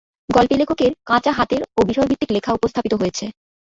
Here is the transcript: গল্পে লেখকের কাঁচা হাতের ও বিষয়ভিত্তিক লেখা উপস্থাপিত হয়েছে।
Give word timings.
গল্পে 0.29 0.55
লেখকের 0.57 0.91
কাঁচা 1.07 1.31
হাতের 1.31 1.61
ও 1.71 1.81
বিষয়ভিত্তিক 1.89 2.29
লেখা 2.31 2.51
উপস্থাপিত 2.53 2.93
হয়েছে। 2.93 3.25